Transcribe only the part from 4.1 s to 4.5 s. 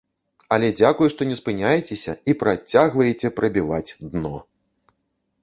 дно.